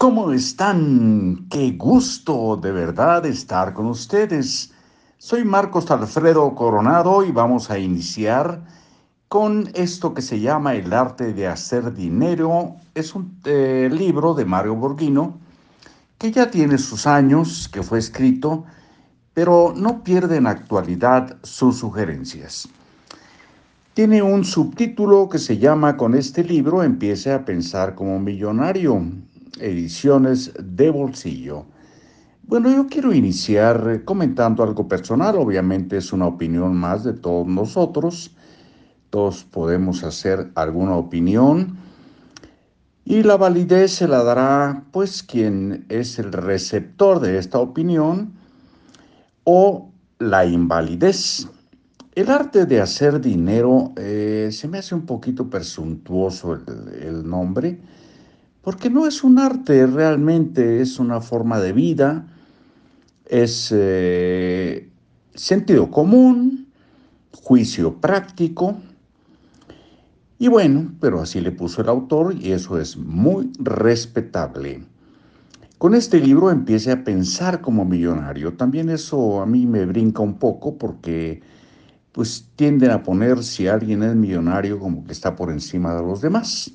[0.00, 1.46] ¿Cómo están?
[1.50, 4.72] Qué gusto de verdad estar con ustedes.
[5.18, 8.62] Soy Marcos Alfredo Coronado y vamos a iniciar
[9.28, 12.76] con esto que se llama El arte de hacer dinero.
[12.94, 15.38] Es un eh, libro de Mario Borghino
[16.16, 18.64] que ya tiene sus años, que fue escrito,
[19.34, 22.70] pero no pierde en actualidad sus sugerencias.
[23.92, 29.04] Tiene un subtítulo que se llama Con este libro empiece a pensar como millonario
[29.58, 31.66] ediciones de bolsillo.
[32.42, 38.34] Bueno, yo quiero iniciar comentando algo personal, obviamente es una opinión más de todos nosotros,
[39.10, 41.78] todos podemos hacer alguna opinión
[43.04, 48.32] y la validez se la dará pues quien es el receptor de esta opinión
[49.44, 51.48] o la invalidez.
[52.14, 57.80] El arte de hacer dinero eh, se me hace un poquito presuntuoso el nombre,
[58.62, 62.26] porque no es un arte realmente, es una forma de vida,
[63.26, 64.90] es eh,
[65.34, 66.68] sentido común,
[67.32, 68.76] juicio práctico,
[70.42, 74.82] y bueno, pero así le puso el autor y eso es muy respetable.
[75.76, 78.54] Con este libro empiece a pensar como millonario.
[78.54, 81.42] También eso a mí me brinca un poco porque
[82.12, 86.22] pues tienden a poner si alguien es millonario como que está por encima de los
[86.22, 86.72] demás.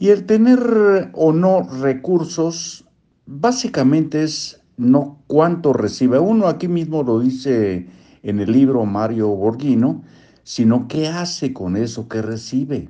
[0.00, 2.86] Y el tener o no recursos
[3.26, 7.86] básicamente es no cuánto recibe uno, aquí mismo lo dice
[8.22, 10.02] en el libro Mario Borghino,
[10.42, 12.88] sino qué hace con eso que recibe.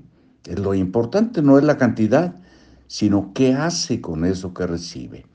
[0.57, 2.37] Lo importante no es la cantidad,
[2.87, 5.27] sino qué hace con eso que recibe.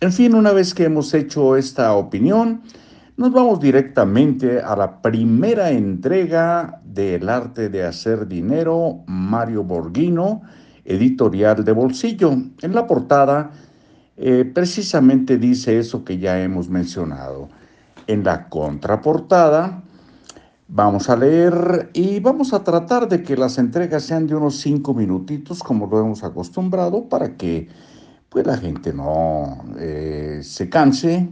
[0.00, 2.62] En fin, una vez que hemos hecho esta opinión,
[3.16, 10.42] nos vamos directamente a la primera entrega del arte de hacer dinero, Mario Borghino,
[10.88, 12.32] editorial de bolsillo.
[12.62, 13.50] En la portada
[14.16, 17.48] eh, precisamente dice eso que ya hemos mencionado.
[18.06, 19.82] En la contraportada
[20.66, 24.94] vamos a leer y vamos a tratar de que las entregas sean de unos cinco
[24.94, 27.68] minutitos como lo hemos acostumbrado para que
[28.30, 31.28] pues la gente no eh, se canse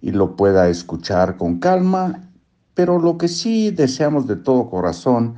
[0.00, 2.28] y lo pueda escuchar con calma,
[2.74, 5.34] pero lo que sí deseamos de todo corazón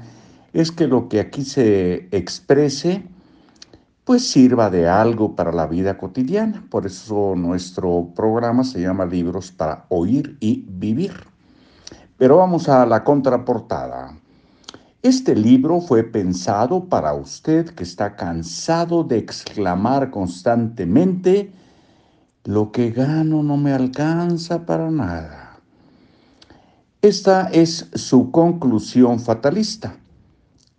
[0.53, 3.03] es que lo que aquí se exprese
[4.05, 6.65] pues sirva de algo para la vida cotidiana.
[6.71, 11.15] Por eso nuestro programa se llama Libros para Oír y Vivir.
[12.19, 14.17] Pero vamos a la contraportada.
[15.03, 21.53] Este libro fue pensado para usted que está cansado de exclamar constantemente,
[22.45, 25.59] lo que gano no me alcanza para nada.
[27.01, 29.97] Esta es su conclusión fatalista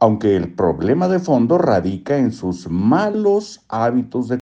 [0.06, 4.34] aunque el problema de fondo radica en sus malos hábitos de